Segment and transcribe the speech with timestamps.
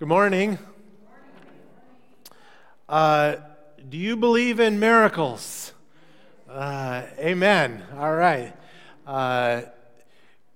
[0.00, 0.58] Good morning.
[2.88, 3.36] Uh,
[3.86, 5.74] do you believe in miracles?
[6.48, 7.84] Uh, amen.
[7.98, 8.56] All right.
[9.06, 9.60] Uh,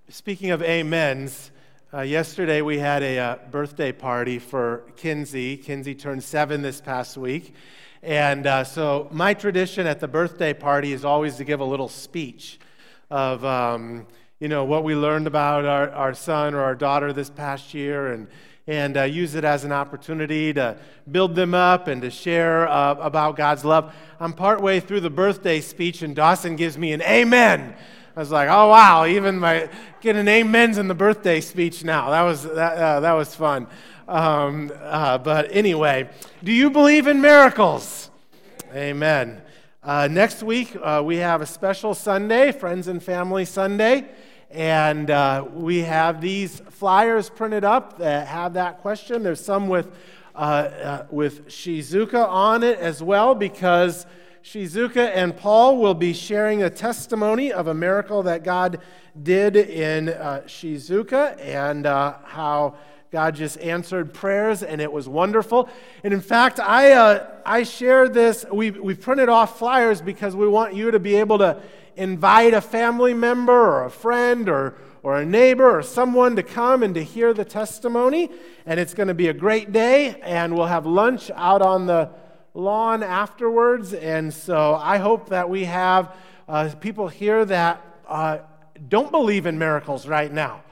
[0.09, 1.51] speaking of amens,
[1.93, 5.59] uh, yesterday we had a uh, birthday party for Kinsey.
[5.59, 7.55] Kinsey turned seven this past week.
[8.03, 11.91] And uh, so, my tradition at the birthday party is always to give a little
[11.91, 12.59] speech
[13.11, 14.07] of, um,
[14.41, 18.11] you know, what we learned about our, our son or our daughter this past year
[18.11, 18.27] and
[18.67, 20.77] and uh, use it as an opportunity to
[21.11, 23.95] build them up and to share uh, about God's love.
[24.19, 27.75] I'm partway through the birthday speech, and Dawson gives me an amen.
[28.17, 29.69] I was like, oh, wow, even my
[30.01, 32.11] getting amens in the birthday speech now.
[32.11, 33.67] That was, that, uh, that was fun.
[34.07, 36.09] Um, uh, but anyway,
[36.43, 38.11] do you believe in miracles?
[38.73, 39.43] Amen.
[39.83, 44.07] Uh, next week, uh, we have a special Sunday, Friends and Family Sunday.
[44.55, 49.25] And uh, we have these flyers printed up that have that question.
[49.25, 49.91] There's some with,
[50.33, 54.07] uh, uh, with Shizuka on it as well, because
[54.45, 58.79] Shizuka and Paul will be sharing a testimony of a miracle that God
[59.21, 62.77] did in uh, Shizuka and uh, how
[63.15, 65.69] God just answered prayers, and it was wonderful.
[66.03, 68.45] And in fact, I, uh, I shared this.
[68.53, 71.63] We, we printed off flyers because we want you to be able to
[71.95, 76.83] invite a family member or a friend or, or a neighbor or someone to come
[76.83, 78.33] and to hear the testimony.
[78.67, 82.11] And it's going to be a great day, and we'll have lunch out on the
[82.53, 83.95] lawn afterwards.
[83.95, 86.17] And so I hope that we have
[86.49, 88.39] uh, people here that uh,
[88.89, 90.64] don't believe in miracles right now,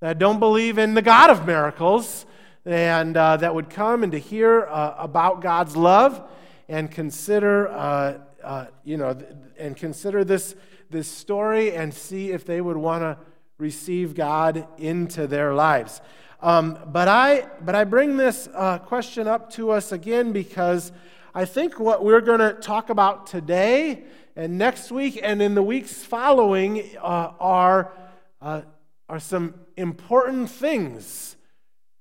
[0.00, 2.26] that don't believe in the God of miracles,
[2.64, 6.22] and uh, that would come and to hear uh, about God's love
[6.68, 9.18] and consider, uh, uh, you know,
[9.58, 10.54] and consider this
[10.90, 13.18] this story and see if they would want to
[13.58, 16.00] receive God into their lives.
[16.40, 20.92] Um, but, I, but I bring this uh, question up to us again because
[21.34, 24.04] I think what we're going to talk about today
[24.36, 27.92] and next week and in the weeks following uh, are,
[28.40, 31.36] are some important things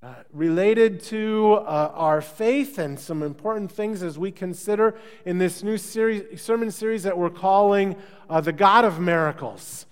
[0.02, 4.96] uh, related to uh, our faith and some important things as we consider
[5.26, 7.96] in this new series, sermon series that we're calling
[8.30, 9.86] uh, The God of Miracles.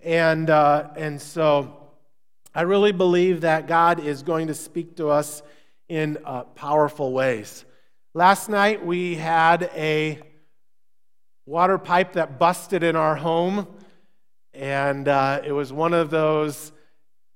[0.00, 1.90] And, uh, and so
[2.54, 5.42] I really believe that God is going to speak to us
[5.90, 7.66] in uh, powerful ways.
[8.14, 10.20] Last night we had a
[11.44, 13.66] water pipe that busted in our home,
[14.54, 16.72] and it was one of those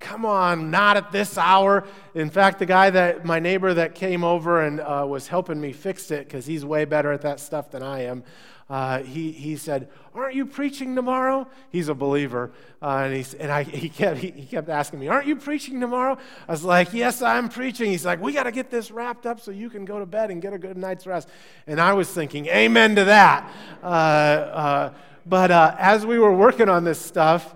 [0.01, 1.87] Come on, not at this hour.
[2.15, 5.73] In fact, the guy that, my neighbor that came over and uh, was helping me
[5.73, 8.25] fix it, because he's way better at that stuff than I am,
[8.71, 11.49] uh, he, he said, Aren't you preaching tomorrow?
[11.71, 12.53] He's a believer.
[12.81, 15.81] Uh, and he, and I, he, kept, he, he kept asking me, Aren't you preaching
[15.81, 16.17] tomorrow?
[16.49, 17.91] I was like, Yes, I'm preaching.
[17.91, 20.31] He's like, We got to get this wrapped up so you can go to bed
[20.31, 21.29] and get a good night's rest.
[21.67, 23.53] And I was thinking, Amen to that.
[23.83, 24.95] Uh, uh,
[25.27, 27.55] but uh, as we were working on this stuff,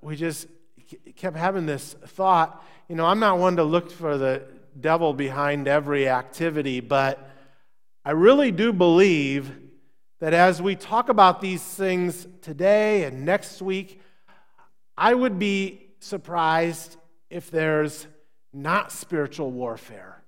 [0.00, 0.48] we just
[1.16, 4.42] kept having this thought you know, I'm not one to look for the
[4.78, 7.30] devil behind every activity, but
[8.04, 9.50] I really do believe
[10.20, 14.02] that as we talk about these things today and next week,
[14.98, 16.96] I would be surprised
[17.30, 18.06] if there's
[18.52, 20.22] not spiritual warfare.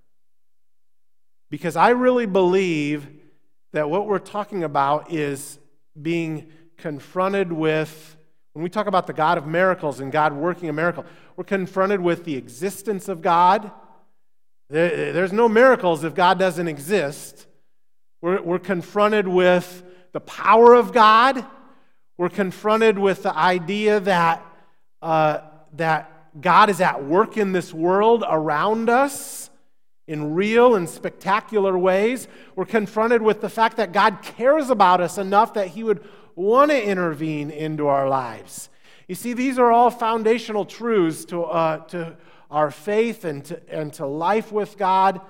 [1.50, 3.06] Because I really believe
[3.72, 5.58] that what we're talking about is
[6.00, 8.15] being confronted with
[8.56, 11.04] when we talk about the God of miracles and God working a miracle,
[11.36, 13.70] we're confronted with the existence of God.
[14.70, 17.46] there's no miracles if God doesn't exist.
[18.22, 21.44] We're, we're confronted with the power of God.
[22.16, 24.42] We're confronted with the idea that,
[25.02, 25.40] uh,
[25.74, 29.50] that God is at work in this world around us
[30.08, 32.26] in real and spectacular ways.
[32.54, 36.02] We're confronted with the fact that God cares about us enough that He would
[36.36, 38.68] want to intervene into our lives.
[39.08, 42.16] You see, these are all foundational truths to, uh, to
[42.50, 45.20] our faith and to, and to life with God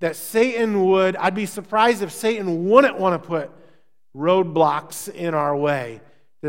[0.00, 3.50] that Satan would, I'd be surprised if Satan wouldn't want to put
[4.14, 6.00] roadblocks in our way.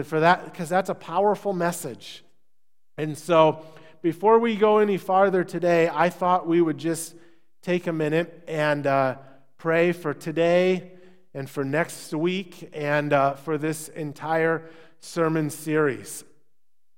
[0.04, 2.24] For that, because that's a powerful message.
[2.98, 3.65] And so,
[4.03, 7.15] before we go any farther today, I thought we would just
[7.63, 9.15] take a minute and uh,
[9.57, 10.97] pray for today
[11.38, 14.68] and for next week and uh, for this entire
[15.01, 16.24] sermon series.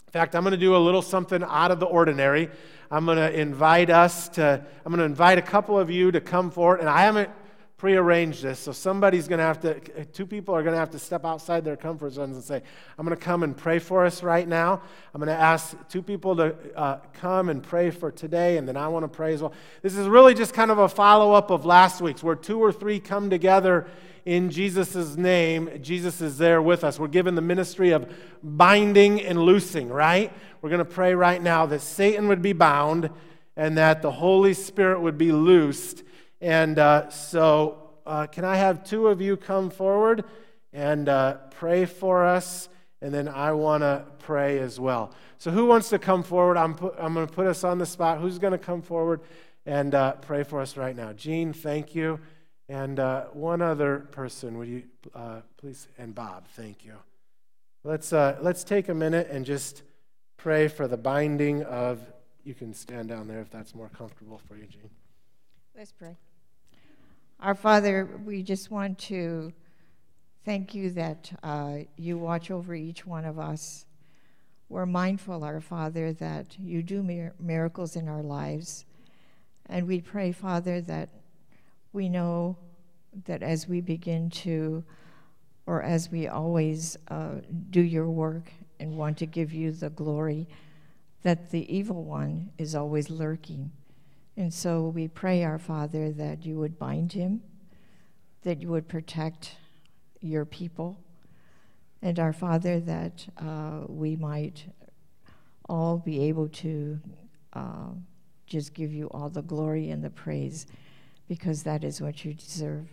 [0.07, 2.49] In fact, I'm going to do a little something out of the ordinary.
[2.89, 6.21] I'm going to invite us to, I'm going to invite a couple of you to
[6.21, 7.29] come forward, and I haven't
[7.75, 8.59] prearranged this.
[8.59, 11.65] So somebody's going to have to, two people are going to have to step outside
[11.65, 12.63] their comfort zones and say,
[12.97, 14.81] I'm going to come and pray for us right now.
[15.13, 18.77] I'm going to ask two people to uh, come and pray for today, and then
[18.77, 19.51] I want to pray as well.
[19.81, 22.71] This is really just kind of a follow up of last week's, where two or
[22.71, 23.85] three come together
[24.25, 25.69] in Jesus' name.
[25.81, 26.99] Jesus is there with us.
[26.99, 28.11] We're given the ministry of
[28.43, 30.31] binding and loosing, right?
[30.61, 33.09] We're going to pray right now that Satan would be bound
[33.55, 36.03] and that the Holy Spirit would be loosed
[36.41, 40.23] and uh, so, uh, can I have two of you come forward
[40.71, 42.69] and uh, pray for us?
[43.01, 45.11] And then I want to pray as well.
[45.37, 46.57] So, who wants to come forward?
[46.57, 48.19] I'm, put, I'm going to put us on the spot.
[48.19, 49.21] Who's going to come forward
[49.65, 51.11] and uh, pray for us right now?
[51.11, 52.19] Jean, thank you.
[52.69, 54.83] And uh, one other person, would you
[55.15, 55.87] uh, please?
[55.97, 56.93] And Bob, thank you.
[57.83, 59.81] Let's, let's take a minute and just
[60.37, 61.99] pray for the binding of.
[62.43, 64.89] You can stand down there if that's more comfortable for you, Jean.
[65.75, 66.15] Let's pray.
[67.39, 69.51] Our Father, we just want to
[70.45, 73.85] thank you that uh, you watch over each one of us.
[74.67, 78.85] We're mindful, our Father, that you do mir- miracles in our lives.
[79.67, 81.09] And we pray, Father, that
[81.93, 82.57] we know
[83.25, 84.83] that as we begin to,
[85.65, 87.35] or as we always uh,
[87.69, 90.47] do your work and want to give you the glory,
[91.23, 93.71] that the evil one is always lurking.
[94.37, 97.41] And so we pray, our Father, that you would bind him,
[98.43, 99.55] that you would protect
[100.21, 100.99] your people,
[102.01, 104.65] and our Father, that uh, we might
[105.67, 106.99] all be able to
[107.53, 107.89] uh,
[108.47, 110.65] just give you all the glory and the praise
[111.29, 112.89] because that is what you deserve.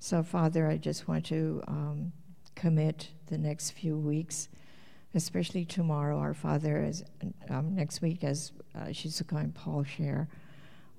[0.00, 2.12] So, Father, I just want to um,
[2.54, 4.48] commit the next few weeks,
[5.14, 7.04] especially tomorrow, our Father, as
[7.50, 10.28] um, next week, as uh, Shizuka and Paul share.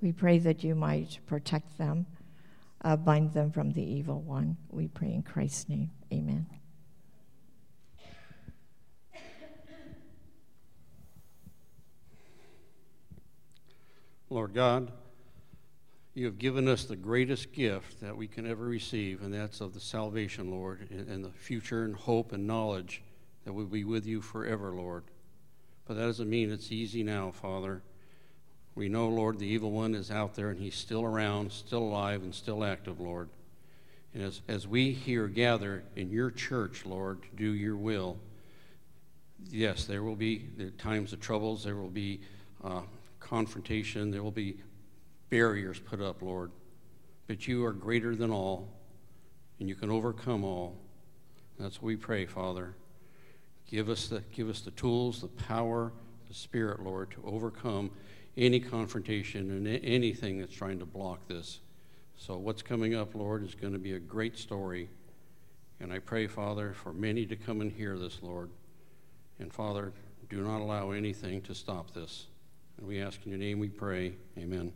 [0.02, 2.06] We pray that you might protect them,
[2.84, 4.58] uh, bind them from the evil one.
[4.70, 5.90] We pray in Christ's name.
[6.14, 6.46] Amen.
[14.30, 14.92] Lord God,
[16.18, 19.76] you have given us the greatest gift that we can ever receive, and that's of
[19.76, 23.04] the salvation, Lord, and the future and hope and knowledge
[23.46, 25.04] that we'll be with you forever, Lord.
[25.86, 27.84] But that doesn't mean it's easy now, Father.
[28.74, 32.24] We know, Lord, the evil one is out there and he's still around, still alive,
[32.24, 33.30] and still active, Lord.
[34.16, 38.18] And as, as we here gather in your church, Lord, to do your will,
[39.52, 42.22] yes, there will be there times of troubles, there will be
[42.64, 42.82] uh,
[43.20, 44.58] confrontation, there will be
[45.30, 46.52] barriers put up, Lord.
[47.28, 48.70] But you are greater than all,
[49.60, 50.78] and you can overcome all.
[51.60, 52.76] That's what we pray, Father.
[53.70, 55.92] Give us the, give us the tools, the power,
[56.28, 57.92] the Spirit, Lord, to overcome
[58.38, 61.60] any confrontation and anything that's trying to block this.
[62.16, 64.90] So, what's coming up, Lord, is going to be a great story.
[65.80, 68.50] And I pray, Father, for many to come and hear this, Lord.
[69.40, 69.94] And, Father,
[70.30, 72.28] do not allow anything to stop this.
[72.78, 74.14] And we ask in your name we pray.
[74.38, 74.72] Amen.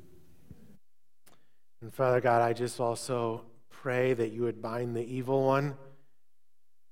[1.82, 5.76] And, Father God, I just also pray that you would bind the evil one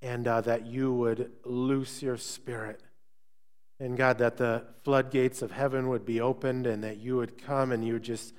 [0.02, 2.82] and uh, that you would loose your spirit
[3.80, 7.72] and God, that the floodgates of heaven would be opened and that you would come
[7.72, 8.34] and you would just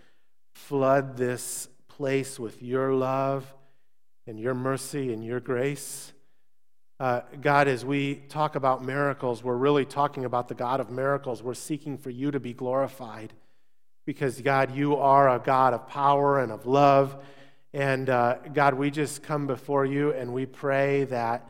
[0.55, 3.55] flood this place with your love
[4.27, 6.13] and your mercy and your grace.
[6.99, 11.43] Uh, God, as we talk about miracles, we're really talking about the God of miracles.
[11.43, 13.33] We're seeking for you to be glorified
[14.11, 17.17] because, God, you are a God of power and of love.
[17.73, 21.49] And uh, God, we just come before you and we pray that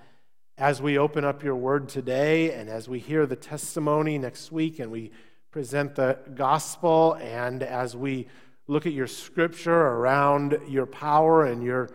[0.58, 4.78] as we open up your word today and as we hear the testimony next week
[4.78, 5.11] and we
[5.50, 8.26] present the gospel and as we
[8.66, 11.88] look at your scripture around your power and your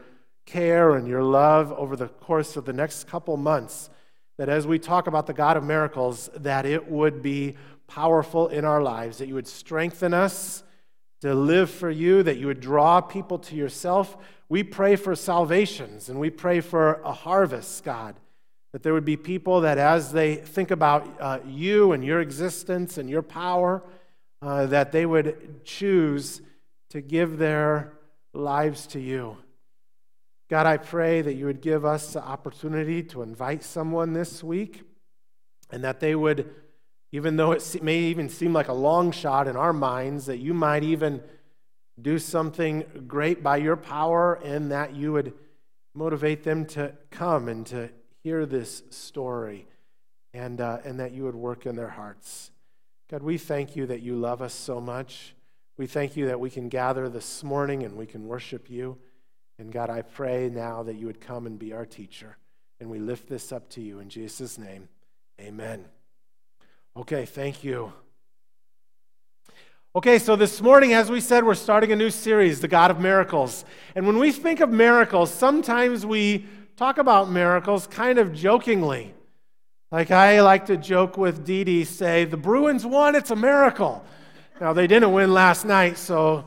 [0.47, 3.91] care and your love over the course of the next couple months
[4.37, 7.55] that as we talk about the God of miracles that it would be
[7.87, 10.63] powerful in our lives that you would strengthen us
[11.25, 14.17] to live for you that you would draw people to yourself
[14.47, 18.15] we pray for salvations and we pray for a harvest god
[18.75, 22.97] that there would be people that, as they think about uh, you and your existence
[22.97, 23.81] and your power,
[24.41, 26.41] uh, that they would choose
[26.89, 27.93] to give their
[28.33, 29.37] lives to you.
[30.49, 34.83] God, I pray that you would give us the opportunity to invite someone this week
[35.71, 36.53] and that they would,
[37.15, 40.53] even though it may even seem like a long shot in our minds, that you
[40.53, 41.23] might even
[42.01, 45.33] do something great by your power and that you would
[45.93, 47.89] motivate them to come and to
[48.21, 49.65] hear this story
[50.33, 52.51] and, uh, and that you would work in their hearts.
[53.09, 55.35] God, we thank you that you love us so much.
[55.77, 58.97] We thank you that we can gather this morning and we can worship you.
[59.57, 62.35] And God, I pray now that you would come and be our teacher.
[62.81, 64.89] And we lift this up to you in Jesus' name.
[65.39, 65.85] Amen.
[66.97, 67.91] Okay, thank you.
[69.97, 73.01] Okay, so this morning, as we said, we're starting a new series, The God of
[73.01, 73.65] Miracles.
[73.95, 76.45] And when we think of miracles, sometimes we
[76.77, 79.13] talk about miracles kind of jokingly.
[79.91, 84.01] Like I like to joke with Dee Dee, say, The Bruins won, it's a miracle.
[84.61, 86.45] Now, they didn't win last night, so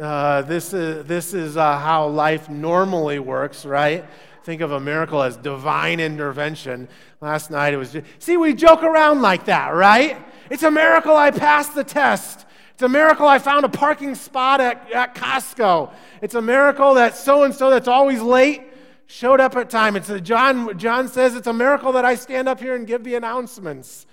[0.00, 4.04] uh, this is, this is uh, how life normally works, right?
[4.48, 6.88] Think of a miracle as divine intervention.
[7.20, 10.16] Last night it was just, see, we joke around like that, right?
[10.48, 12.46] It's a miracle I passed the test.
[12.72, 15.92] It's a miracle I found a parking spot at, at Costco.
[16.22, 18.62] It's a miracle that so and so that's always late
[19.04, 19.96] showed up at time.
[19.96, 23.04] It's a, John, John says it's a miracle that I stand up here and give
[23.04, 24.06] the announcements.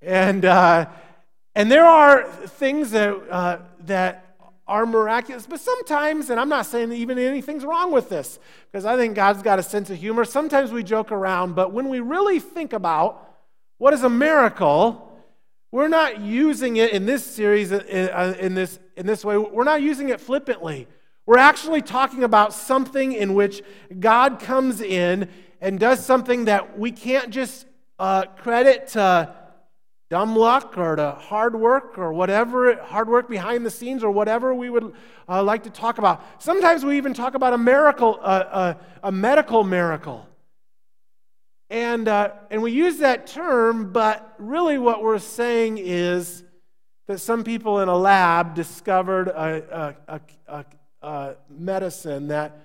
[0.00, 0.88] And, uh,
[1.54, 4.27] and there are things that, uh, that
[4.68, 8.38] are miraculous, but sometimes, and I'm not saying even anything's wrong with this,
[8.70, 10.24] because I think God's got a sense of humor.
[10.24, 13.24] Sometimes we joke around, but when we really think about
[13.78, 15.10] what is a miracle,
[15.72, 19.38] we're not using it in this series uh, uh, in this, in this way.
[19.38, 20.86] We're not using it flippantly.
[21.26, 23.62] We're actually talking about something in which
[23.98, 25.28] God comes in
[25.60, 27.66] and does something that we can't just
[27.98, 29.34] uh, credit to
[30.10, 34.54] dumb luck or to hard work or whatever, hard work behind the scenes or whatever
[34.54, 34.94] we would
[35.28, 36.24] uh, like to talk about.
[36.42, 40.26] Sometimes we even talk about a miracle, uh, uh a medical miracle.
[41.70, 46.42] And, uh, and we use that term, but really what we're saying is
[47.08, 50.64] that some people in a lab discovered a, a, a,
[51.02, 52.58] a medicine that,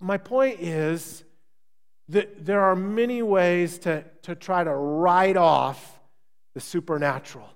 [0.00, 1.22] my point is
[2.08, 5.99] that there are many ways to, to try to write off
[6.60, 7.48] the supernatural.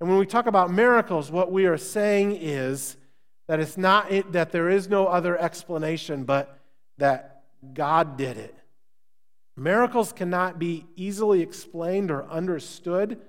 [0.00, 2.96] And when we talk about miracles, what we are saying is
[3.48, 6.58] that it's not that there is no other explanation, but
[6.98, 7.42] that
[7.74, 8.54] God did it.
[9.56, 13.20] Miracles cannot be easily explained or understood.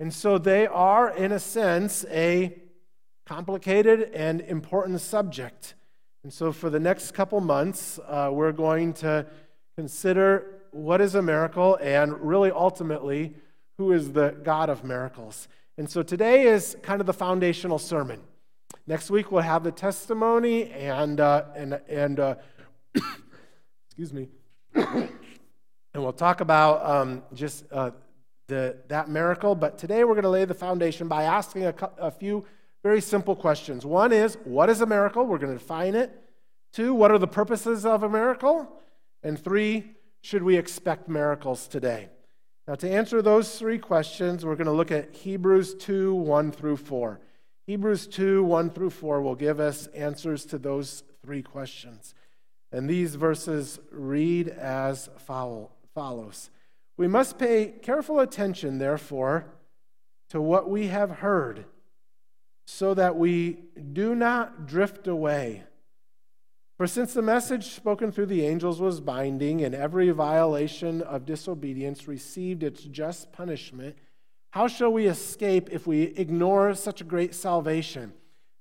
[0.00, 2.58] And so they are, in a sense, a
[3.26, 5.74] complicated and important subject.
[6.24, 9.26] And so for the next couple months, uh, we're going to
[9.76, 13.34] consider what is a miracle and really ultimately
[13.82, 15.48] who is the God of miracles.
[15.76, 18.20] And so today is kind of the foundational sermon.
[18.86, 22.34] Next week we'll have the testimony and uh, and and uh,
[23.86, 24.28] excuse me.
[24.74, 25.10] and
[25.96, 27.90] we'll talk about um, just uh,
[28.46, 29.56] the, that miracle.
[29.56, 32.44] But today we're going to lay the foundation by asking a, a few
[32.84, 33.84] very simple questions.
[33.84, 35.26] One is, what is a miracle?
[35.26, 36.16] We're going to define it.
[36.72, 38.80] Two, what are the purposes of a miracle?
[39.24, 42.10] And three, should we expect miracles today?
[42.68, 46.76] Now, to answer those three questions, we're going to look at Hebrews 2 1 through
[46.76, 47.20] 4.
[47.66, 52.14] Hebrews 2 1 through 4 will give us answers to those three questions.
[52.70, 56.50] And these verses read as follows
[56.96, 59.46] We must pay careful attention, therefore,
[60.30, 61.66] to what we have heard,
[62.64, 63.58] so that we
[63.92, 65.64] do not drift away.
[66.82, 72.08] For since the message spoken through the angels was binding, and every violation of disobedience
[72.08, 73.94] received its just punishment,
[74.50, 78.12] how shall we escape if we ignore such a great salvation?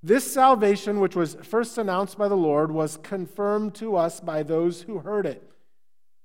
[0.04, 4.84] This salvation, which was first announced by the Lord, was confirmed to us by those
[4.84, 5.42] who heard it.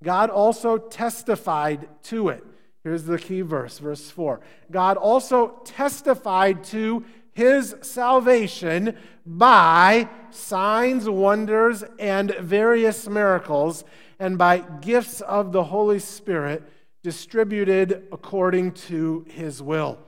[0.03, 2.43] God also testified to it.
[2.83, 4.39] Here's the key verse, verse 4.
[4.69, 7.05] God also testified to
[7.37, 13.83] his salvation by signs, wonders, and various miracles,
[14.17, 16.63] and by gifts of the Holy Spirit
[17.03, 19.99] distributed according to his will.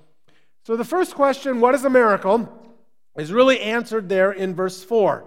[0.65, 2.49] So, the first question what is a miracle?
[3.15, 5.23] is really answered there in verse 4,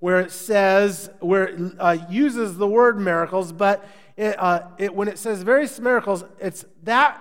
[0.00, 5.06] where it says, where it uh, uses the word miracles, but it, uh, it, when
[5.06, 7.20] it says various miracles, it's that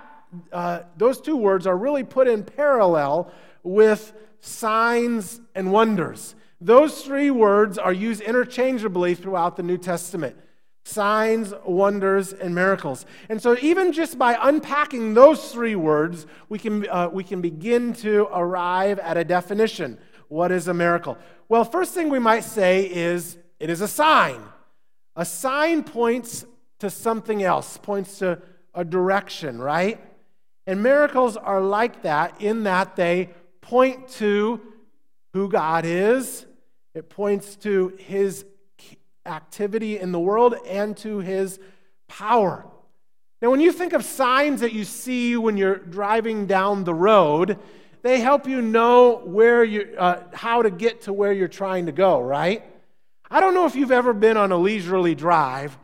[0.52, 3.32] uh, those two words are really put in parallel
[3.64, 6.36] with signs and wonders.
[6.60, 10.38] Those three words are used interchangeably throughout the New Testament
[10.86, 13.06] signs, wonders, and miracles.
[13.30, 17.94] And so, even just by unpacking those three words, we can, uh, we can begin
[17.96, 19.98] to arrive at a definition.
[20.28, 21.18] What is a miracle?
[21.48, 24.42] Well, first thing we might say is it is a sign.
[25.16, 26.46] A sign points
[26.80, 28.42] to something else, points to
[28.74, 30.02] a direction, right?
[30.66, 33.30] And miracles are like that in that they
[33.64, 34.62] point to
[35.34, 36.46] who God is,
[36.94, 38.46] it points to his
[39.26, 41.60] activity in the world and to his
[42.08, 42.66] power.
[43.42, 47.58] Now, when you think of signs that you see when you're driving down the road,
[48.02, 51.92] they help you know where you, uh, how to get to where you're trying to
[51.92, 52.64] go, right?
[53.32, 55.78] I don't know if you've ever been on a leisurely drive.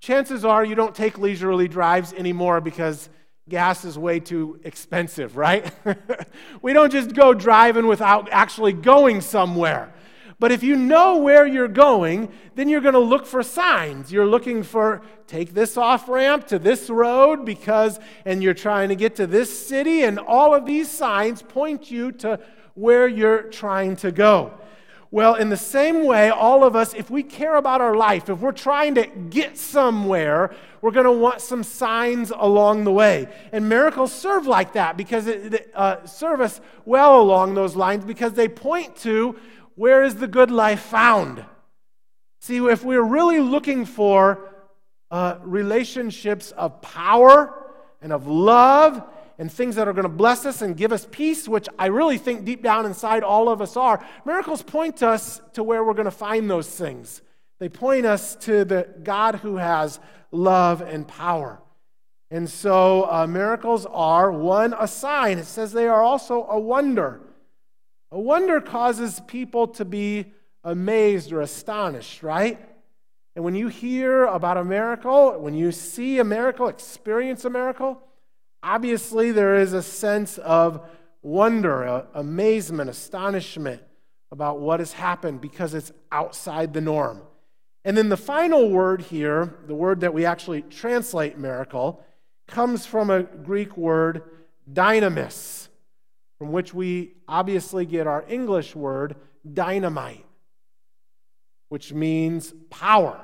[0.00, 3.08] Chances are you don't take leisurely drives anymore because
[3.48, 5.72] gas is way too expensive, right?
[6.62, 9.92] we don't just go driving without actually going somewhere.
[10.38, 14.10] But if you know where you're going, then you're going to look for signs.
[14.10, 18.96] You're looking for take this off ramp to this road because, and you're trying to
[18.96, 22.40] get to this city, and all of these signs point you to
[22.74, 24.52] where you're trying to go.
[25.14, 28.40] Well, in the same way, all of us, if we care about our life, if
[28.40, 30.52] we're trying to get somewhere,
[30.82, 33.28] we're going to want some signs along the way.
[33.52, 38.32] And miracles serve like that because it uh, serve us well along those lines because
[38.32, 39.36] they point to
[39.76, 41.44] where is the good life found.
[42.40, 44.52] See, if we're really looking for
[45.12, 47.54] uh, relationships of power
[48.02, 49.00] and of love
[49.38, 52.18] and things that are going to bless us and give us peace, which I really
[52.18, 56.04] think deep down inside all of us are, miracles point us to where we're going
[56.04, 57.22] to find those things.
[57.58, 60.00] They point us to the God who has
[60.30, 61.60] love and power.
[62.30, 65.38] And so uh, miracles are one, a sign.
[65.38, 67.20] It says they are also a wonder.
[68.10, 72.58] A wonder causes people to be amazed or astonished, right?
[73.36, 78.00] And when you hear about a miracle, when you see a miracle, experience a miracle,
[78.64, 80.80] Obviously, there is a sense of
[81.20, 83.82] wonder, amazement, astonishment
[84.32, 87.20] about what has happened because it's outside the norm.
[87.84, 92.02] And then the final word here, the word that we actually translate miracle,
[92.48, 94.22] comes from a Greek word,
[94.72, 95.68] dynamis,
[96.38, 99.16] from which we obviously get our English word,
[99.52, 100.24] dynamite,
[101.68, 103.20] which means power.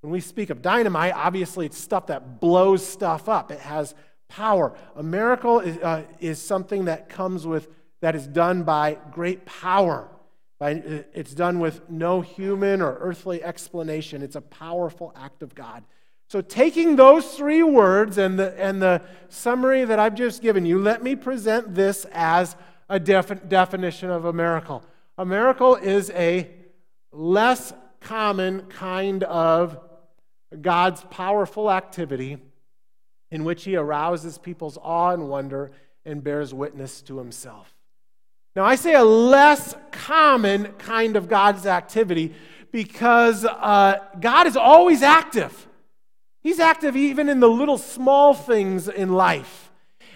[0.00, 3.50] When we speak of dynamite, obviously it's stuff that blows stuff up.
[3.50, 3.94] It has
[4.28, 4.76] power.
[4.94, 7.68] A miracle is, uh, is something that comes with,
[8.00, 10.08] that is done by great power.
[10.58, 14.22] By, uh, it's done with no human or earthly explanation.
[14.22, 15.84] It's a powerful act of God.
[16.28, 20.80] So, taking those three words and the, and the summary that I've just given you,
[20.80, 22.56] let me present this as
[22.88, 24.82] a defi- definition of a miracle.
[25.18, 26.50] A miracle is a
[27.12, 29.78] less common kind of
[30.60, 32.38] God's powerful activity
[33.30, 35.70] in which he arouses people's awe and wonder
[36.04, 37.74] and bears witness to himself.
[38.54, 42.34] Now, I say a less common kind of God's activity
[42.72, 45.68] because uh, God is always active.
[46.42, 49.70] He's active even in the little small things in life.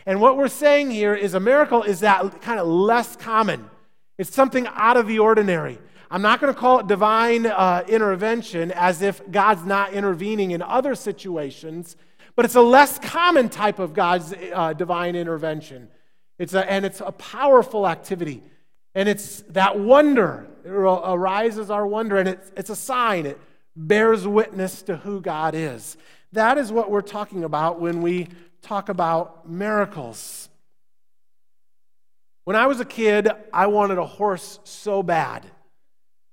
[0.07, 3.69] And what we're saying here is a miracle is that kind of less common.
[4.17, 5.79] It's something out of the ordinary.
[6.11, 10.63] I'm not going to call it divine uh, intervention as if God's not intervening in
[10.63, 11.97] other situations
[12.41, 15.91] but it's a less common type of God's uh, divine intervention.
[16.39, 18.43] It's a, and it's a powerful activity.
[18.95, 20.49] And it's that wonder.
[20.65, 23.27] It arises our wonder, and it's, it's a sign.
[23.27, 23.39] It
[23.77, 25.99] bears witness to who God is.
[26.33, 28.29] That is what we're talking about when we
[28.63, 30.49] talk about miracles.
[32.45, 35.45] When I was a kid, I wanted a horse so bad.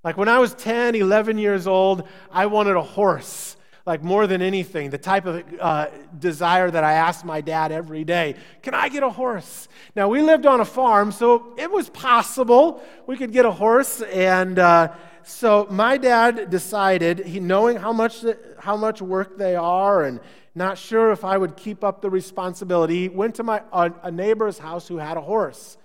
[0.05, 3.56] Like when I was 10, 11 years old, I wanted a horse
[3.87, 5.87] like more than anything, the type of uh,
[6.19, 9.69] desire that I asked my dad every day Can I get a horse?
[9.95, 14.01] Now, we lived on a farm, so it was possible we could get a horse.
[14.01, 18.25] And uh, so my dad decided, he, knowing how much,
[18.59, 20.19] how much work they are and
[20.53, 24.59] not sure if I would keep up the responsibility, went to my, a, a neighbor's
[24.59, 25.77] house who had a horse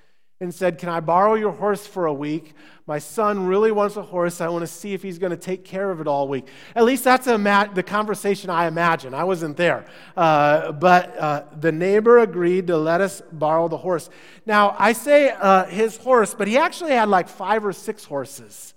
[0.42, 2.54] and said, Can I borrow your horse for a week?
[2.84, 4.40] My son really wants a horse.
[4.40, 6.46] I want to see if he's going to take care of it all week.
[6.74, 9.14] At least that's the conversation I imagine.
[9.14, 9.86] I wasn't there.
[10.16, 14.10] Uh, but uh, the neighbor agreed to let us borrow the horse.
[14.44, 18.74] Now, I say uh, his horse, but he actually had like five or six horses.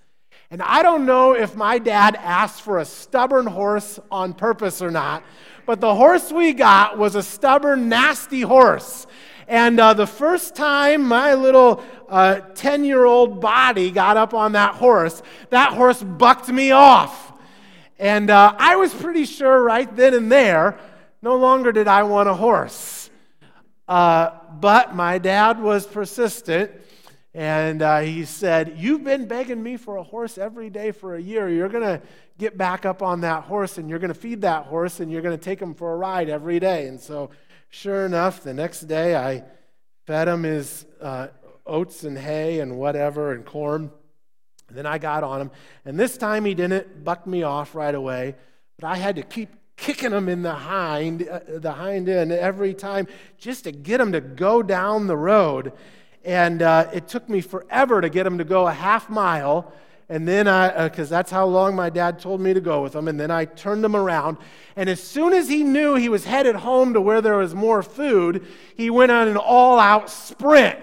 [0.52, 4.92] And I don't know if my dad asked for a stubborn horse on purpose or
[4.92, 5.24] not,
[5.66, 9.08] but the horse we got was a stubborn, nasty horse.
[9.48, 14.54] And uh, the first time my little 10 uh, year old body got up on
[14.54, 17.34] that horse, that horse bucked me off.
[18.00, 20.80] And uh, I was pretty sure right then and there,
[21.22, 23.10] no longer did I want a horse.
[23.88, 26.72] Uh, but my dad was persistent.
[27.34, 31.22] And uh, he said, You've been begging me for a horse every day for a
[31.22, 31.50] year.
[31.50, 32.02] You're going to
[32.38, 35.22] get back up on that horse and you're going to feed that horse and you're
[35.22, 36.88] going to take him for a ride every day.
[36.88, 37.30] And so
[37.78, 39.44] Sure enough, the next day I
[40.08, 41.28] fed him his uh,
[41.66, 43.92] oats and hay and whatever and corn.
[44.70, 45.52] And then I got on him.
[45.84, 48.36] And this time he didn't buck me off right away,
[48.80, 52.74] but I had to keep kicking him in the hind, uh, the hind end every
[52.74, 53.08] time
[53.38, 55.74] just to get him to go down the road.
[56.24, 59.74] And uh, it took me forever to get him to go a half mile
[60.08, 62.96] and then I, because uh, that's how long my dad told me to go with
[62.96, 64.38] him, and then I turned him around.
[64.76, 67.82] And as soon as he knew he was headed home to where there was more
[67.82, 70.78] food, he went on an all out sprint.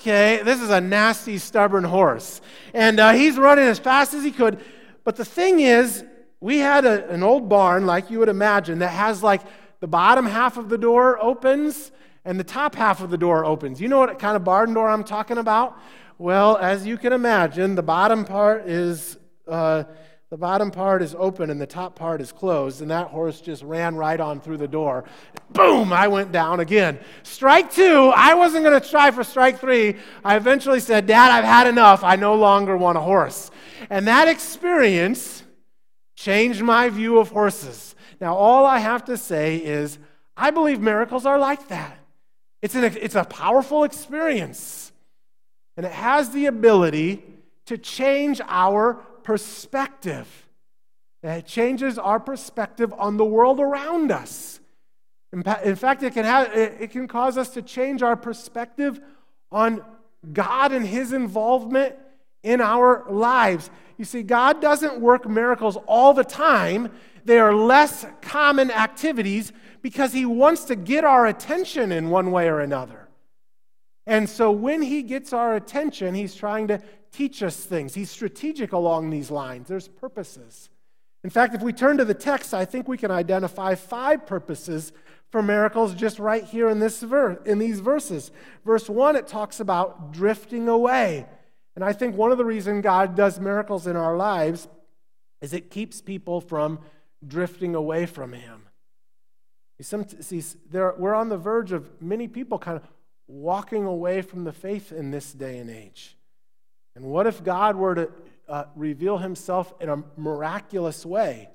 [0.00, 2.40] Okay, this is a nasty, stubborn horse.
[2.74, 4.60] And uh, he's running as fast as he could.
[5.04, 6.04] But the thing is,
[6.40, 9.42] we had a, an old barn, like you would imagine, that has like
[9.80, 11.92] the bottom half of the door opens
[12.24, 13.80] and the top half of the door opens.
[13.80, 15.76] You know what kind of barn door I'm talking about?
[16.22, 19.82] Well, as you can imagine, the bottom part is uh,
[20.30, 23.64] the bottom part is open and the top part is closed, and that horse just
[23.64, 25.02] ran right on through the door.
[25.50, 25.92] Boom!
[25.92, 27.00] I went down again.
[27.24, 28.12] Strike two.
[28.14, 29.96] I wasn't going to try for strike three.
[30.24, 32.04] I eventually said, "Dad, I've had enough.
[32.04, 33.50] I no longer want a horse."
[33.90, 35.42] And that experience
[36.14, 37.96] changed my view of horses.
[38.20, 39.98] Now, all I have to say is,
[40.36, 41.98] I believe miracles are like that.
[42.62, 44.81] It's, an, it's a powerful experience.
[45.76, 47.24] And it has the ability
[47.66, 50.28] to change our perspective.
[51.22, 54.60] It changes our perspective on the world around us.
[55.32, 59.00] In fact, it can, have, it can cause us to change our perspective
[59.50, 59.82] on
[60.30, 61.94] God and His involvement
[62.42, 63.70] in our lives.
[63.96, 66.90] You see, God doesn't work miracles all the time,
[67.24, 72.48] they are less common activities because He wants to get our attention in one way
[72.48, 73.01] or another.
[74.06, 76.80] And so when he gets our attention, he's trying to
[77.12, 77.94] teach us things.
[77.94, 80.68] He's strategic along these lines, there's purposes.
[81.24, 84.92] In fact, if we turn to the text, I think we can identify five purposes
[85.30, 88.32] for miracles just right here in, this verse, in these verses.
[88.64, 91.26] Verse 1, it talks about drifting away.
[91.76, 94.66] And I think one of the reasons God does miracles in our lives
[95.40, 96.80] is it keeps people from
[97.26, 98.66] drifting away from Him.
[99.80, 102.84] Some, see, there, we're on the verge of many people kind of
[103.26, 106.16] walking away from the faith in this day and age.
[106.94, 108.10] And what if God were to
[108.48, 111.48] uh, reveal himself in a miraculous way?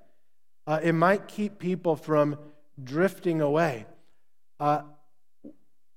[0.65, 2.37] Uh, it might keep people from
[2.83, 3.85] drifting away.
[4.59, 4.81] Uh,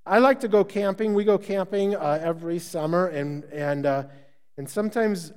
[0.06, 1.14] I like to go camping.
[1.14, 4.04] We go camping uh, every summer, and, and, uh,
[4.56, 5.32] and sometimes,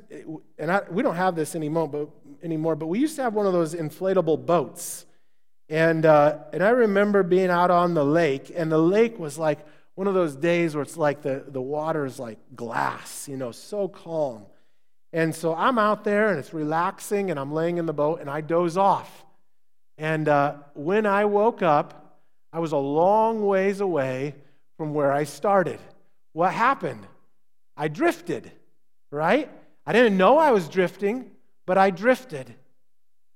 [0.57, 2.09] and I, we don't have this anymore but,
[2.43, 5.05] anymore, but we used to have one of those inflatable boats.
[5.69, 9.65] And, uh, and I remember being out on the lake, and the lake was like
[9.95, 13.51] one of those days where it's like the, the water is like glass, you know,
[13.51, 14.45] so calm.
[15.11, 18.29] And so I'm out there and it's relaxing and I'm laying in the boat and
[18.29, 19.23] I doze off.
[19.97, 22.19] And uh, when I woke up,
[22.51, 24.35] I was a long ways away
[24.77, 25.79] from where I started.
[26.33, 27.05] What happened?
[27.77, 28.51] I drifted,
[29.11, 29.49] right?
[29.85, 31.31] I didn't know I was drifting,
[31.65, 32.55] but I drifted.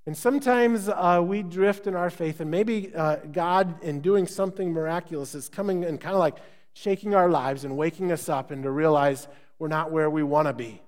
[0.08, 4.72] And sometimes uh, we drift in our faith, and maybe uh, God, in doing something
[4.72, 6.38] miraculous, is coming and kind of like
[6.72, 9.28] shaking our lives and waking us up and to realize
[9.60, 10.82] we're not where we want to be.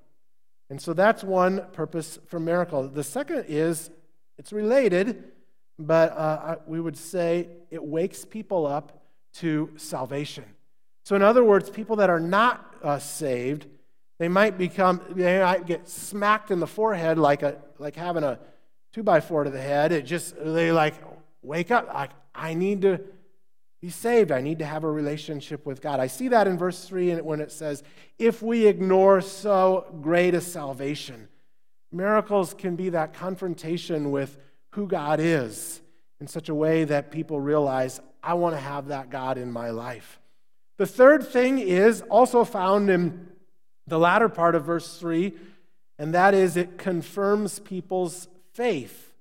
[0.69, 2.87] And so that's one purpose for miracle.
[2.87, 3.89] The second is
[4.37, 5.25] it's related,
[5.77, 9.03] but uh, we would say it wakes people up
[9.33, 10.45] to salvation.
[11.03, 13.65] So, in other words, people that are not uh, saved,
[14.17, 18.39] they might become, they might get smacked in the forehead like, a, like having a
[18.91, 19.91] two by four to the head.
[19.91, 20.95] It just, they like
[21.41, 23.01] wake up, like, I need to
[23.81, 24.31] be saved.
[24.31, 25.99] I need to have a relationship with God.
[25.99, 27.83] I see that in verse 3 when it says,
[28.17, 31.29] If we ignore so great a salvation,
[31.91, 34.37] miracles can be that confrontation with
[34.71, 35.81] who God is
[36.19, 39.69] in such a way that people realize, I want to have that God in my
[39.69, 40.19] life.
[40.77, 43.27] The third thing is also found in
[43.87, 45.33] the latter part of verse 3,
[45.97, 48.27] and that is it confirms people's
[48.59, 49.13] faith.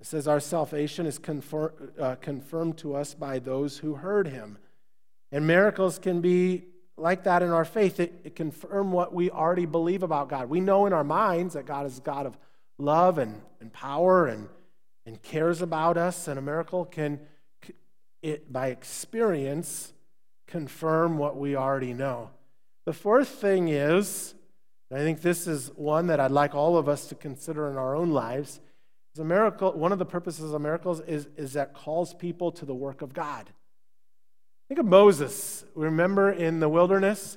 [0.00, 4.58] It says, Our salvation is uh, confirmed to us by those who heard him.
[5.30, 6.64] And miracles can be
[6.96, 8.00] like that in our faith.
[8.00, 10.50] It, it confirm what we already believe about God.
[10.50, 12.36] We know in our minds that God is God of
[12.78, 14.48] love and, and power and,
[15.06, 17.20] and cares about us, and a miracle can,
[18.22, 19.92] it, by experience,
[20.48, 22.30] confirm what we already know.
[22.86, 24.34] The fourth thing is,
[24.92, 27.96] I think this is one that I'd like all of us to consider in our
[27.96, 28.60] own lives.
[29.14, 32.64] Is a miracle, one of the purposes of miracles is, is that calls people to
[32.64, 33.50] the work of God.
[34.68, 35.64] Think of Moses.
[35.74, 37.36] Remember in the wilderness,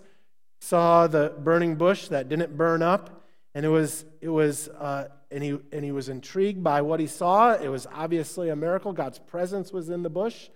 [0.61, 5.43] saw the burning bush that didn't burn up, and it was it was uh, and
[5.43, 7.53] he and he was intrigued by what he saw.
[7.53, 8.93] It was obviously a miracle.
[8.93, 10.49] God's presence was in the bush,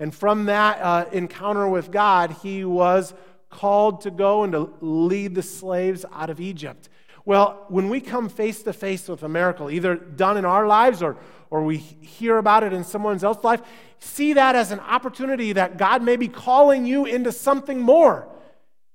[0.00, 3.12] and from that uh, encounter with God, he was
[3.52, 6.88] called to go and to lead the slaves out of Egypt.
[7.24, 11.02] Well, when we come face to face with a miracle, either done in our lives
[11.02, 11.16] or,
[11.50, 13.62] or we hear about it in someone else's life,
[14.00, 18.28] see that as an opportunity that God may be calling you into something more,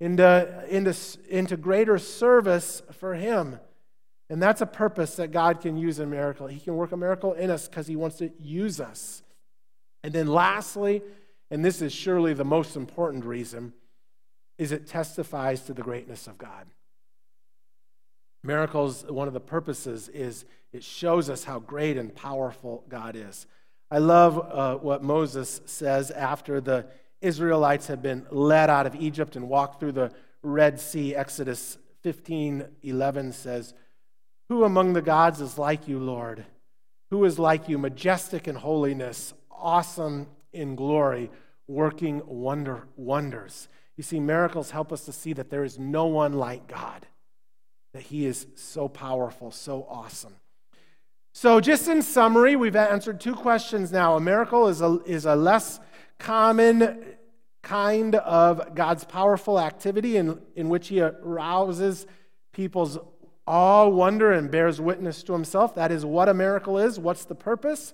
[0.02, 0.93] into, into,
[1.30, 3.60] into greater service for Him.
[4.30, 6.48] And that's a purpose that God can use a miracle.
[6.48, 9.24] He can work a miracle in us because He wants to use us.
[10.04, 11.02] And then, lastly,
[11.50, 13.74] and this is surely the most important reason,
[14.58, 16.67] is it testifies to the greatness of God.
[18.43, 23.46] Miracles, one of the purposes is it shows us how great and powerful God is.
[23.89, 26.86] I love uh, what Moses says after the
[27.22, 30.12] Israelites have been led out of Egypt and walked through the
[30.43, 31.15] Red Sea.
[31.15, 33.74] Exodus 15 11 says,
[34.50, 36.46] Who among the gods is like you, Lord?
[37.10, 41.32] Who is like you, majestic in holiness, awesome in glory,
[41.67, 43.67] working wonder, wonders?
[43.97, 47.07] You see, miracles help us to see that there is no one like God,
[47.93, 50.36] that He is so powerful, so awesome.
[51.33, 54.15] So, just in summary, we've answered two questions now.
[54.15, 55.79] A miracle is a, is a less
[56.19, 57.03] common
[57.63, 62.05] kind of God's powerful activity in, in which He arouses
[62.53, 62.97] people's
[63.45, 65.73] awe, wonder, and bears witness to Himself.
[65.75, 66.99] That is what a miracle is.
[66.99, 67.93] What's the purpose?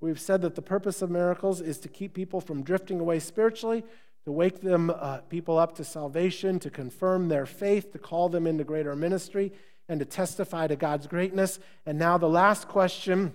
[0.00, 3.84] We've said that the purpose of miracles is to keep people from drifting away spiritually,
[4.24, 8.46] to wake them uh, people up to salvation, to confirm their faith, to call them
[8.46, 9.52] into greater ministry,
[9.88, 11.58] and to testify to God's greatness.
[11.84, 13.34] And now the last question,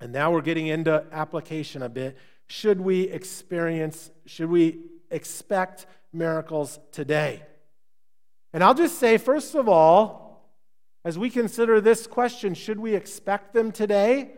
[0.00, 2.16] and now we're getting into application a bit.
[2.48, 7.42] Should we experience, should we expect miracles today?
[8.52, 10.50] And I'll just say, first of all,
[11.04, 14.32] as we consider this question, should we expect them today?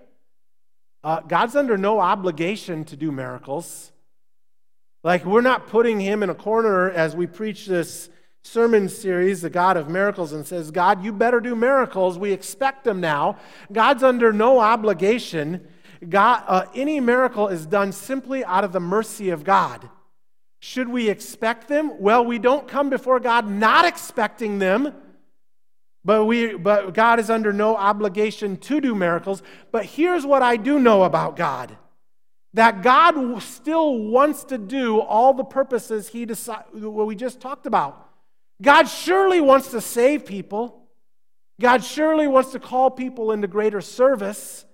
[1.02, 3.92] Uh, God's under no obligation to do miracles.
[5.02, 8.10] Like, we're not putting him in a corner as we preach this
[8.42, 12.18] sermon series, The God of Miracles, and says, God, you better do miracles.
[12.18, 13.36] We expect them now.
[13.70, 15.66] God's under no obligation.
[16.08, 19.88] God, uh, any miracle is done simply out of the mercy of God.
[20.60, 22.00] Should we expect them?
[22.00, 24.94] Well, we don't come before God not expecting them.
[26.04, 29.42] But, we, but God is under no obligation to do miracles.
[29.70, 31.76] But here's what I do know about God
[32.54, 37.66] that God still wants to do all the purposes he decided, what we just talked
[37.66, 38.08] about.
[38.60, 40.82] God surely wants to save people.
[41.60, 44.64] God surely wants to call people into greater service.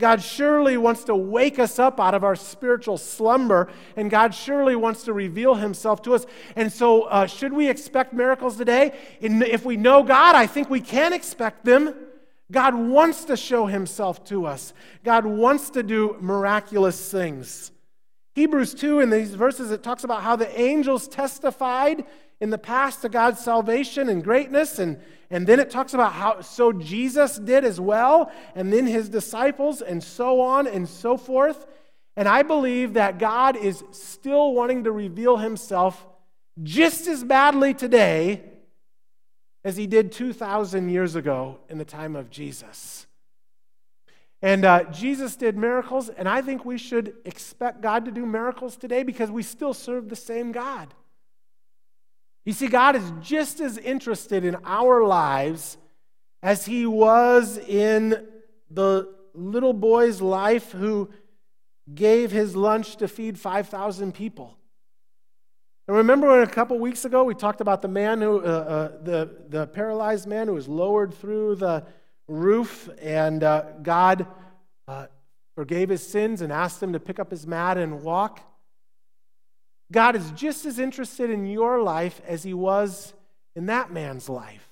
[0.00, 4.74] God surely wants to wake us up out of our spiritual slumber, and God surely
[4.74, 6.26] wants to reveal himself to us.
[6.56, 8.98] And so, uh, should we expect miracles today?
[9.20, 11.94] if we know God, I think we can expect them.
[12.50, 14.74] God wants to show himself to us,
[15.04, 17.70] God wants to do miraculous things.
[18.34, 22.04] Hebrews 2, in these verses, it talks about how the angels testified
[22.40, 24.78] in the past to God's salvation and greatness.
[24.78, 24.98] And,
[25.30, 29.82] and then it talks about how so Jesus did as well, and then his disciples,
[29.82, 31.66] and so on and so forth.
[32.16, 36.06] And I believe that God is still wanting to reveal himself
[36.62, 38.42] just as badly today
[39.64, 43.06] as he did 2,000 years ago in the time of Jesus.
[44.40, 48.76] And uh, Jesus did miracles, and I think we should expect God to do miracles
[48.76, 50.92] today because we still serve the same God.
[52.44, 55.78] You see, God is just as interested in our lives
[56.42, 58.26] as he was in
[58.68, 61.08] the little boy's life who
[61.94, 64.56] gave his lunch to feed 5,000 people.
[65.92, 68.88] And remember when a couple weeks ago we talked about the man who, uh, uh,
[69.02, 71.84] the, the paralyzed man who was lowered through the
[72.26, 74.26] roof, and uh, God
[74.88, 75.08] uh,
[75.54, 78.40] forgave his sins and asked him to pick up his mat and walk?
[79.92, 83.12] God is just as interested in your life as he was
[83.54, 84.66] in that man's life.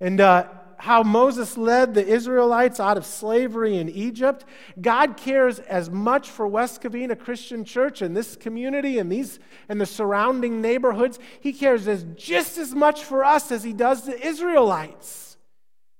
[0.00, 4.44] And uh, how Moses led the Israelites out of slavery in Egypt.
[4.80, 9.80] God cares as much for West Covina Christian Church and this community and these and
[9.80, 11.18] the surrounding neighborhoods.
[11.40, 15.36] He cares as just as much for us as he does the Israelites.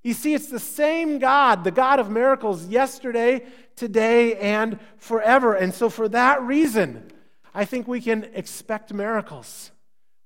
[0.03, 5.55] You see, it's the same God, the God of miracles, yesterday, today, and forever.
[5.55, 7.11] And so, for that reason,
[7.53, 9.73] I think we can expect miracles.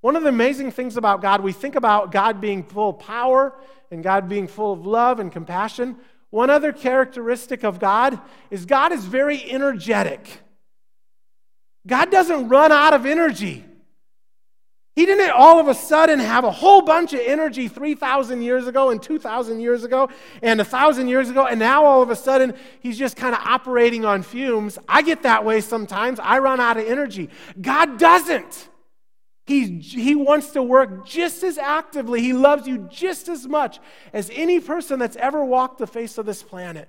[0.00, 3.54] One of the amazing things about God, we think about God being full of power
[3.90, 5.96] and God being full of love and compassion.
[6.30, 8.18] One other characteristic of God
[8.50, 10.40] is God is very energetic.
[11.86, 13.64] God doesn't run out of energy.
[14.96, 18.90] He didn't all of a sudden have a whole bunch of energy 3,000 years ago
[18.90, 20.10] and 2,000 years ago
[20.42, 24.04] and 1,000 years ago, and now all of a sudden he's just kind of operating
[24.04, 24.78] on fumes.
[24.88, 26.18] I get that way sometimes.
[26.20, 27.30] I run out of energy.
[27.60, 28.68] God doesn't.
[29.50, 32.20] He's, he wants to work just as actively.
[32.20, 33.80] He loves you just as much
[34.12, 36.88] as any person that's ever walked the face of this planet.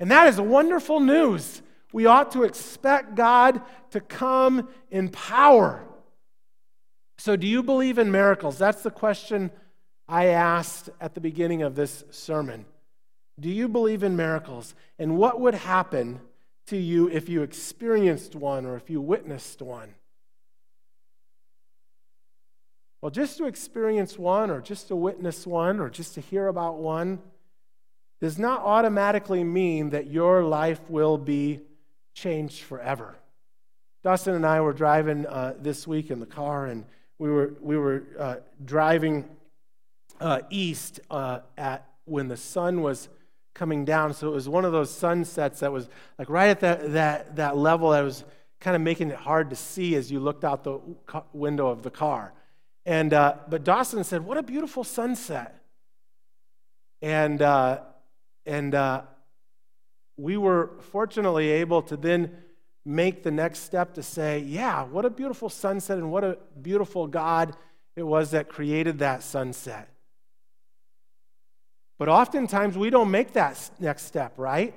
[0.00, 1.62] And that is wonderful news.
[1.92, 3.62] We ought to expect God
[3.92, 5.84] to come in power.
[7.16, 8.58] So, do you believe in miracles?
[8.58, 9.52] That's the question
[10.08, 12.66] I asked at the beginning of this sermon,
[13.38, 14.74] Do you believe in miracles?
[14.98, 16.22] And what would happen
[16.66, 19.94] to you if you experienced one or if you witnessed one?
[23.00, 26.78] Well, just to experience one or just to witness one or just to hear about
[26.78, 27.20] one
[28.20, 31.60] does not automatically mean that your life will be
[32.14, 33.16] changed forever.
[34.02, 36.84] Dustin and I were driving uh, this week in the car, and
[37.18, 39.28] we were, we were uh, driving
[40.20, 43.08] uh, east uh, at when the sun was
[43.54, 44.14] coming down.
[44.14, 47.56] So it was one of those sunsets that was like right at that, that, that
[47.56, 48.24] level that was
[48.60, 50.80] kind of making it hard to see as you looked out the
[51.32, 52.32] window of the car.
[52.88, 55.62] And, uh, but Dawson said, What a beautiful sunset.
[57.02, 57.80] And, uh,
[58.46, 59.02] and uh,
[60.16, 62.34] we were fortunately able to then
[62.86, 67.06] make the next step to say, Yeah, what a beautiful sunset and what a beautiful
[67.06, 67.54] God
[67.94, 69.90] it was that created that sunset.
[71.98, 74.74] But oftentimes we don't make that next step, right?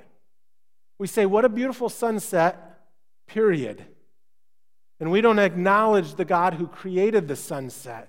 [0.98, 2.78] We say, What a beautiful sunset,
[3.26, 3.86] period.
[5.02, 8.08] And we don't acknowledge the God who created the sunset.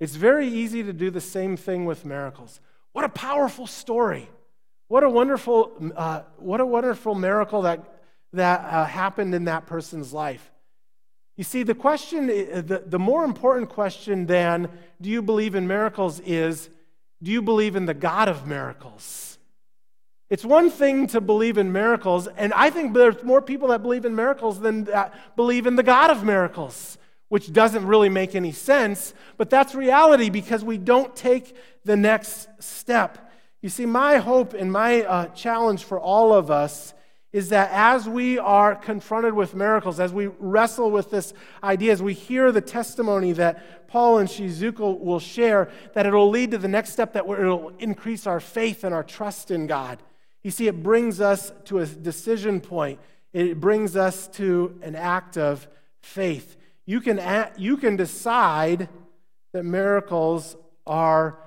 [0.00, 2.58] It's very easy to do the same thing with miracles.
[2.94, 4.28] What a powerful story.
[4.88, 8.00] What a wonderful, uh, what a wonderful miracle that,
[8.32, 10.50] that uh, happened in that person's life.
[11.36, 14.68] You see, the question, the, the more important question than
[15.00, 16.70] do you believe in miracles is
[17.22, 19.27] do you believe in the God of miracles?
[20.30, 24.04] It's one thing to believe in miracles, and I think there's more people that believe
[24.04, 28.52] in miracles than that believe in the God of miracles, which doesn't really make any
[28.52, 33.32] sense, but that's reality because we don't take the next step.
[33.62, 36.92] You see, my hope and my uh, challenge for all of us
[37.32, 42.02] is that as we are confronted with miracles, as we wrestle with this idea, as
[42.02, 46.68] we hear the testimony that Paul and Shizuka will share, that it'll lead to the
[46.68, 49.98] next step that it'll increase our faith and our trust in God.
[50.42, 53.00] You see, it brings us to a decision point.
[53.32, 55.68] It brings us to an act of
[56.00, 56.56] faith.
[56.86, 58.88] You can, act, you can decide
[59.52, 61.38] that miracles are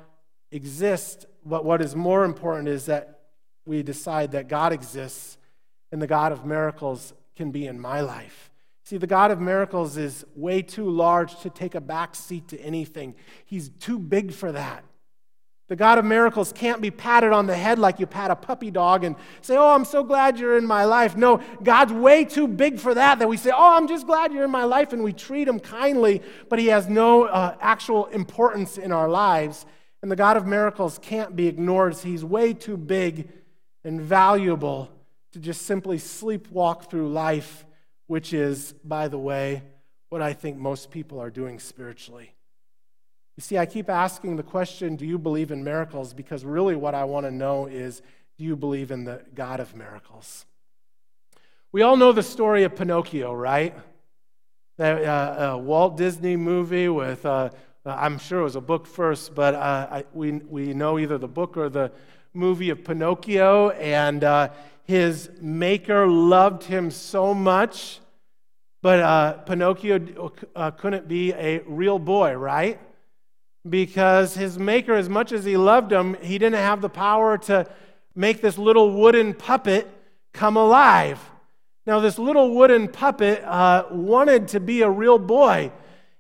[0.52, 3.22] exist, but what is more important is that
[3.66, 5.38] we decide that God exists
[5.92, 8.52] and the God of miracles can be in my life.
[8.84, 12.60] See, the God of miracles is way too large to take a back seat to
[12.60, 13.16] anything.
[13.46, 14.84] He's too big for that.
[15.72, 18.70] The God of miracles can't be patted on the head like you pat a puppy
[18.72, 21.16] dog and say, Oh, I'm so glad you're in my life.
[21.16, 24.44] No, God's way too big for that, that we say, Oh, I'm just glad you're
[24.44, 28.78] in my life, and we treat him kindly, but he has no uh, actual importance
[28.78, 29.66] in our lives.
[30.02, 31.96] And the God of miracles can't be ignored.
[31.96, 33.30] He's way too big
[33.86, 34.92] and valuable
[35.32, 37.66] to just simply sleepwalk through life,
[38.08, 39.64] which is, by the way,
[40.10, 42.36] what I think most people are doing spiritually.
[43.38, 46.14] You see, I keep asking the question, do you believe in miracles?
[46.14, 48.02] Because really what I want to know is,
[48.38, 50.46] do you believe in the God of miracles?
[51.72, 53.74] We all know the story of Pinocchio, right?
[54.78, 57.50] That uh, uh, Walt Disney movie with, uh,
[57.86, 61.18] uh I'm sure it was a book first, but uh, I, we, we know either
[61.18, 61.94] the book or the
[62.34, 64.50] movie of Pinocchio, and uh,
[64.84, 68.00] his maker loved him so much,
[68.82, 70.34] but Pinocchio
[70.78, 72.80] couldn't be a real boy, right?
[73.70, 77.68] Because his maker, as much as he loved him, he didn't have the power to
[78.16, 79.88] make this little wooden puppet
[80.34, 81.20] come alive.
[81.86, 85.72] Now, this little wooden puppet uh, wanted to be a real boy,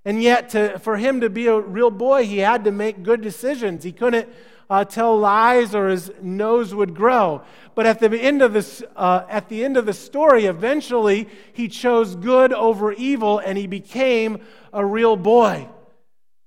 [0.06, 3.21] and yet to, for him to be a real boy, he had to make good
[3.21, 3.84] decisions.
[3.84, 4.27] He couldn't
[4.69, 7.43] uh, tell lies, or his nose would grow.
[7.75, 11.67] But at the end of this, uh, at the end of the story, eventually he
[11.67, 14.39] chose good over evil, and he became
[14.73, 15.67] a real boy.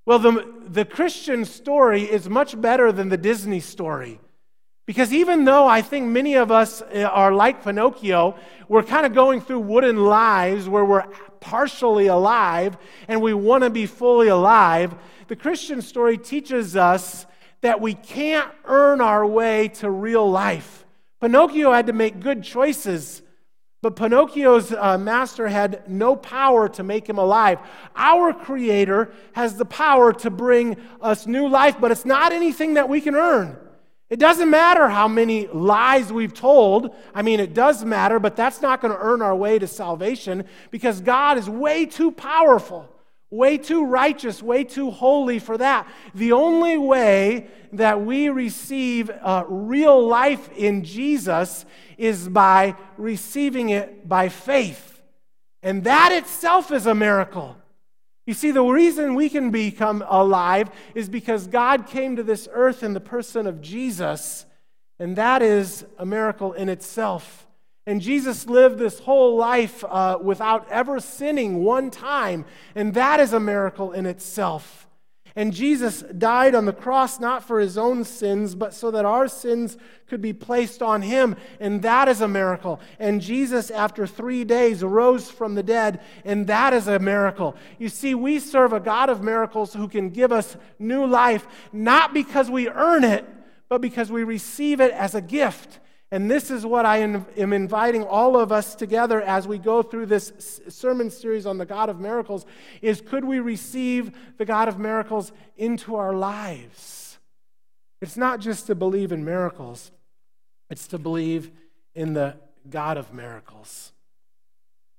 [0.06, 4.20] Well, the, the Christian story is much better than the Disney story.
[4.86, 8.36] Because even though I think many of us uh, are like Pinocchio,
[8.68, 11.06] we're kind of going through wooden lives where we're
[11.40, 12.76] partially alive
[13.08, 14.94] and we want to be fully alive,
[15.28, 17.24] the Christian story teaches us
[17.62, 20.84] that we can't earn our way to real life.
[21.18, 23.22] Pinocchio had to make good choices
[23.84, 27.58] but Pinocchio's uh, master had no power to make him alive.
[27.94, 32.88] Our Creator has the power to bring us new life, but it's not anything that
[32.88, 33.58] we can earn.
[34.08, 36.96] It doesn't matter how many lies we've told.
[37.14, 40.46] I mean, it does matter, but that's not going to earn our way to salvation
[40.70, 42.88] because God is way too powerful
[43.34, 45.88] way too righteous, way too holy for that.
[46.14, 51.66] The only way that we receive uh, real life in Jesus
[51.98, 55.02] is by receiving it by faith.
[55.62, 57.56] And that itself is a miracle.
[58.26, 62.82] You see, the reason we can become alive is because God came to this earth
[62.82, 64.46] in the person of Jesus,
[64.98, 67.46] and that is a miracle in itself.
[67.86, 73.32] And Jesus lived this whole life uh, without ever sinning one time, and that is
[73.32, 74.84] a miracle in itself.
[75.36, 79.26] And Jesus died on the cross not for his own sins, but so that our
[79.26, 79.76] sins
[80.06, 81.34] could be placed on him.
[81.58, 82.80] And that is a miracle.
[83.00, 86.00] And Jesus, after three days, rose from the dead.
[86.24, 87.56] And that is a miracle.
[87.80, 92.14] You see, we serve a God of miracles who can give us new life, not
[92.14, 93.26] because we earn it,
[93.68, 95.80] but because we receive it as a gift.
[96.14, 100.06] And this is what I am inviting all of us together as we go through
[100.06, 102.46] this sermon series on the God of miracles
[102.80, 107.18] is could we receive the God of miracles into our lives?
[108.00, 109.90] It's not just to believe in miracles,
[110.70, 111.50] it's to believe
[111.96, 112.36] in the
[112.70, 113.90] God of miracles.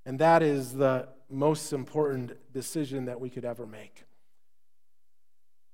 [0.05, 4.03] And that is the most important decision that we could ever make.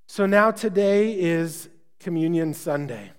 [0.07, 1.67] So now today is
[1.99, 3.09] Communion Sunday.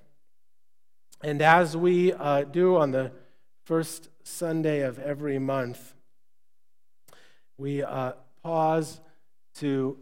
[1.24, 3.12] And as we uh, do on the
[3.64, 5.94] first Sunday of every month,
[7.56, 8.12] we uh,
[8.42, 9.00] pause
[9.56, 9.98] to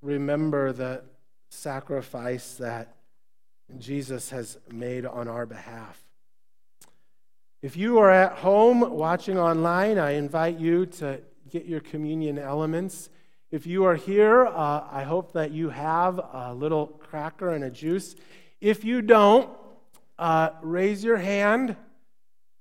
[0.00, 1.02] remember the
[1.50, 2.96] sacrifice that
[3.78, 6.00] Jesus has made on our behalf.
[7.60, 13.10] If you are at home watching online, I invite you to get your communion elements.
[13.50, 17.70] If you are here, uh, I hope that you have a little cracker and a
[17.70, 18.16] juice.
[18.60, 19.50] If you don't,
[20.18, 21.76] uh, raise your hand,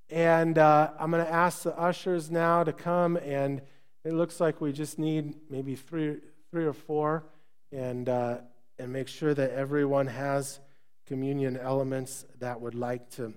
[0.10, 3.18] and uh, I'm going to ask the ushers now to come.
[3.18, 3.62] And
[4.04, 6.18] it looks like we just need maybe three,
[6.51, 7.26] three or four,
[7.72, 8.38] and uh,
[8.80, 10.60] and make sure that everyone has
[11.06, 13.34] communion elements that would like to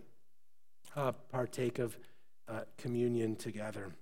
[0.95, 1.97] uh, partake of
[2.49, 3.93] uh, communion together.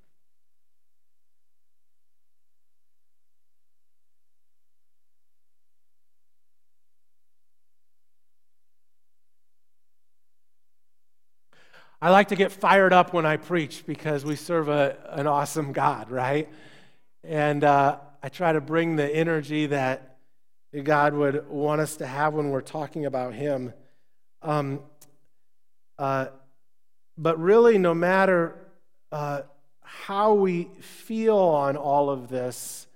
[12.04, 15.72] I like to get fired up when I preach because we serve a, an awesome
[15.72, 16.50] God, right?
[17.22, 20.18] And uh, I try to bring the energy that
[20.82, 23.72] God would want us to have when we're talking about Him.
[24.42, 24.80] Um,
[25.98, 26.26] uh,
[27.16, 28.54] but really, no matter
[29.10, 29.40] uh,
[29.80, 32.86] how we feel on all of this,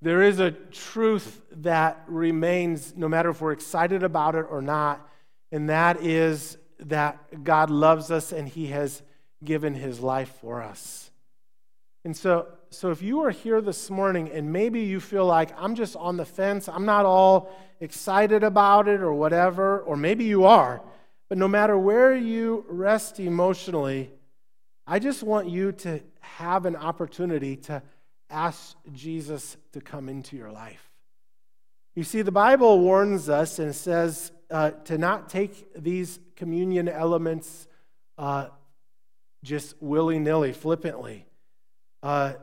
[0.00, 5.04] there is a truth that remains no matter if we're excited about it or not,
[5.50, 9.02] and that is that God loves us and He has
[9.44, 11.10] given His life for us.
[12.04, 15.74] And so, so if you are here this morning and maybe you feel like I'm
[15.74, 20.44] just on the fence, I'm not all excited about it or whatever, or maybe you
[20.44, 20.80] are,
[21.28, 24.10] but no matter where you rest emotionally,
[24.86, 27.82] I just want you to have an opportunity to
[28.30, 30.90] ask Jesus to come into your life.
[31.94, 37.66] You see, the Bible warns us and says uh, to not take these communion elements
[38.16, 38.48] uh,
[39.44, 41.26] just willy nilly, flippantly.
[42.02, 42.34] Uh,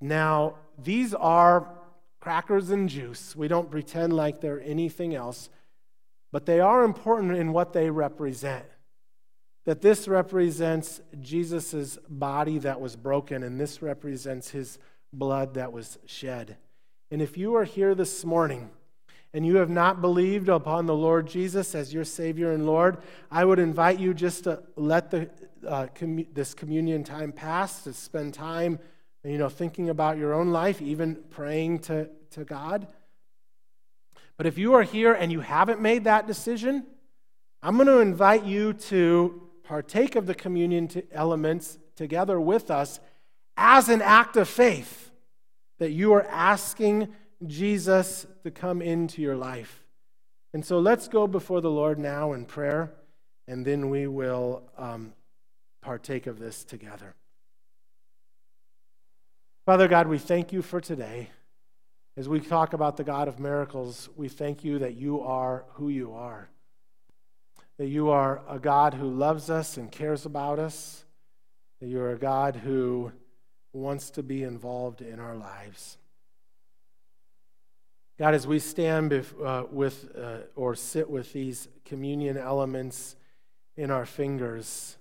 [0.00, 1.68] now, these are
[2.20, 3.36] crackers and juice.
[3.36, 5.48] We don't pretend like they're anything else,
[6.32, 8.64] but they are important in what they represent.
[9.64, 14.78] That this represents Jesus' body that was broken, and this represents his
[15.12, 16.56] blood that was shed.
[17.10, 18.70] And if you are here this morning,
[19.34, 22.98] and you have not believed upon the Lord Jesus as your Savior and Lord,
[23.30, 25.30] I would invite you just to let the,
[25.66, 28.78] uh, commu- this communion time pass, to spend time,
[29.24, 32.86] you know, thinking about your own life, even praying to, to God.
[34.36, 36.84] But if you are here and you haven't made that decision,
[37.62, 43.00] I'm going to invite you to partake of the communion elements together with us
[43.56, 45.10] as an act of faith
[45.78, 47.08] that you are asking
[47.46, 49.84] Jesus to come into your life.
[50.54, 52.92] And so let's go before the Lord now in prayer,
[53.48, 55.12] and then we will um,
[55.80, 57.14] partake of this together.
[59.64, 61.30] Father God, we thank you for today.
[62.16, 65.88] As we talk about the God of miracles, we thank you that you are who
[65.88, 66.50] you are.
[67.78, 71.04] That you are a God who loves us and cares about us.
[71.80, 73.12] That you're a God who
[73.72, 75.96] wants to be involved in our lives.
[78.18, 83.16] God, as we stand bef- uh, with uh, or sit with these communion elements
[83.76, 84.96] in our fingers,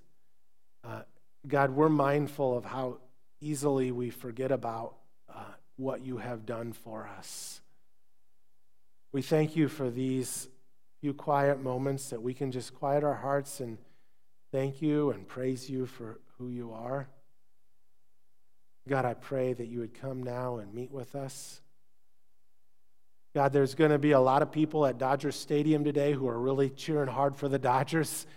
[0.84, 1.01] uh,
[1.47, 2.99] God, we're mindful of how
[3.41, 4.95] easily we forget about
[5.30, 5.43] uh,
[5.76, 7.62] what you have done for us.
[9.12, 10.47] We thank you for these
[11.01, 13.78] few quiet moments that we can just quiet our hearts and
[14.51, 17.09] thank you and praise you for who you are.
[18.88, 21.61] God, I pray that you would come now and meet with us.
[23.34, 26.38] God, there's going to be a lot of people at Dodger Stadium today who are
[26.38, 28.27] really cheering hard for the Dodgers.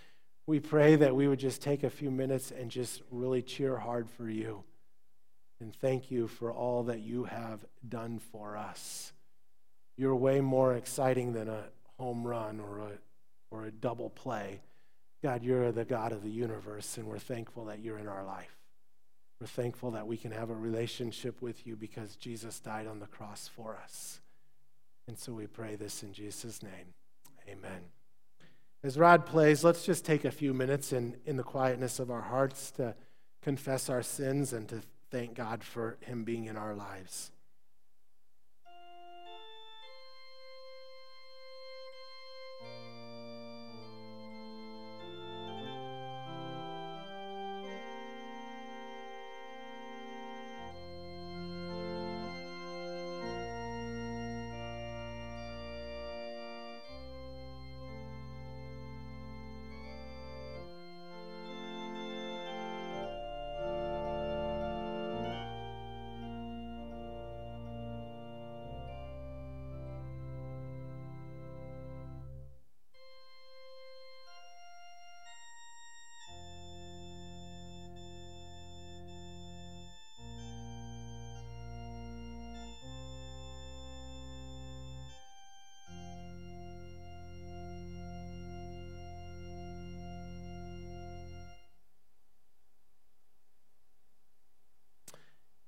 [0.46, 4.08] We pray that we would just take a few minutes and just really cheer hard
[4.08, 4.62] for you.
[5.60, 9.12] And thank you for all that you have done for us.
[9.96, 11.64] You're way more exciting than a
[11.98, 12.90] home run or a,
[13.50, 14.60] or a double play.
[15.24, 18.56] God, you're the God of the universe, and we're thankful that you're in our life.
[19.40, 23.06] We're thankful that we can have a relationship with you because Jesus died on the
[23.06, 24.20] cross for us.
[25.06, 26.94] And so we pray this in Jesus' name.
[27.48, 27.80] Amen.
[28.82, 32.22] As Rod plays, let's just take a few minutes in, in the quietness of our
[32.22, 32.94] hearts to
[33.42, 34.80] confess our sins and to
[35.10, 37.30] thank God for Him being in our lives.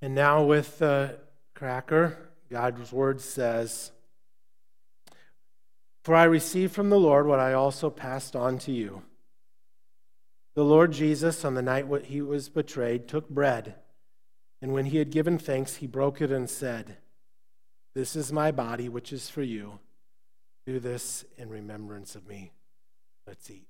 [0.07, 1.17] And now, with the
[1.53, 3.91] cracker, God's word says,
[6.05, 9.01] For I received from the Lord what I also passed on to you.
[10.55, 13.75] The Lord Jesus, on the night when he was betrayed, took bread,
[14.61, 16.95] and when he had given thanks, he broke it and said,
[17.93, 19.79] This is my body, which is for you.
[20.65, 22.53] Do this in remembrance of me.
[23.27, 23.67] Let's eat.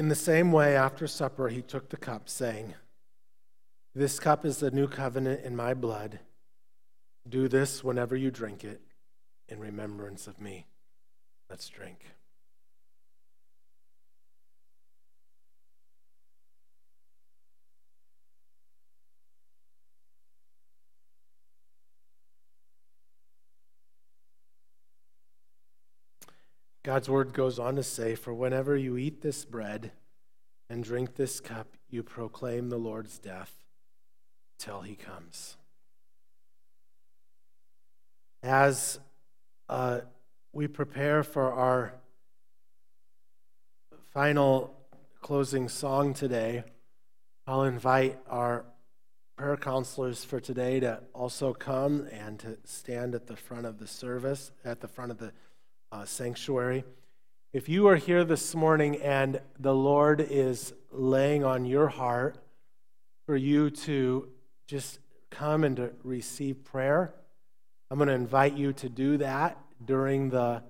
[0.00, 2.72] In the same way, after supper, he took the cup, saying,
[3.94, 6.20] This cup is the new covenant in my blood.
[7.28, 8.80] Do this whenever you drink it
[9.46, 10.64] in remembrance of me.
[11.50, 12.06] Let's drink.
[26.90, 29.92] God's word goes on to say, For whenever you eat this bread
[30.68, 33.52] and drink this cup, you proclaim the Lord's death
[34.58, 35.56] till he comes.
[38.42, 38.98] As
[39.68, 40.00] uh,
[40.52, 41.94] we prepare for our
[44.12, 44.74] final
[45.20, 46.64] closing song today,
[47.46, 48.64] I'll invite our
[49.36, 53.86] prayer counselors for today to also come and to stand at the front of the
[53.86, 55.32] service, at the front of the
[55.92, 56.84] uh, sanctuary.
[57.52, 62.36] If you are here this morning and the Lord is laying on your heart
[63.26, 64.28] for you to
[64.68, 67.12] just come and to receive prayer,
[67.90, 70.62] I'm going to invite you to do that during the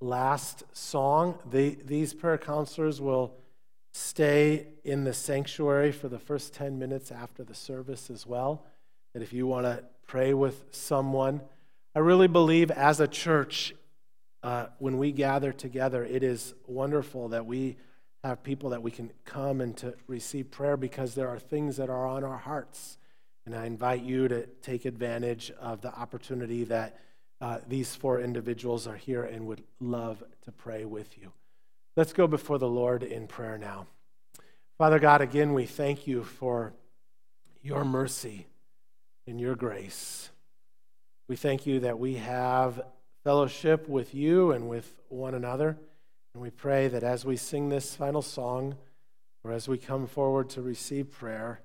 [0.00, 1.38] last song.
[1.50, 3.34] They, these prayer counselors will
[3.92, 8.64] stay in the sanctuary for the first 10 minutes after the service as well.
[9.14, 11.40] And if you want to pray with someone,
[11.94, 13.74] I really believe as a church,
[14.42, 17.76] uh, when we gather together, it is wonderful that we
[18.24, 21.88] have people that we can come and to receive prayer because there are things that
[21.88, 22.98] are on our hearts.
[23.46, 26.98] And I invite you to take advantage of the opportunity that
[27.40, 31.32] uh, these four individuals are here and would love to pray with you.
[31.96, 33.86] Let's go before the Lord in prayer now.
[34.78, 36.74] Father God, again, we thank you for
[37.62, 38.46] your mercy
[39.26, 40.30] and your grace.
[41.28, 42.82] We thank you that we have
[43.24, 45.76] fellowship with you and with one another.
[46.34, 48.76] And we pray that as we sing this final song,
[49.42, 51.60] or as we come forward to receive prayer,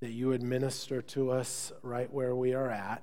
[0.00, 3.02] that you would minister to us right where we are at.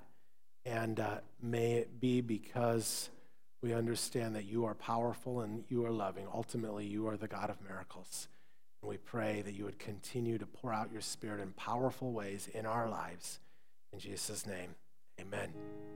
[0.65, 3.09] And uh, may it be because
[3.63, 6.27] we understand that you are powerful and you are loving.
[6.33, 8.27] Ultimately, you are the God of miracles.
[8.81, 12.49] And we pray that you would continue to pour out your Spirit in powerful ways
[12.53, 13.39] in our lives.
[13.93, 14.75] In Jesus' name,
[15.19, 15.79] amen.